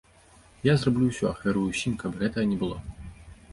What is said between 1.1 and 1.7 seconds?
ахвярую